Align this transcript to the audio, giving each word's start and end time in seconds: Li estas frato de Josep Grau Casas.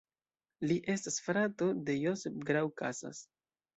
Li 0.69 0.77
estas 0.93 1.21
frato 1.27 1.67
de 1.91 1.99
Josep 2.07 2.43
Grau 2.51 2.73
Casas. 2.83 3.21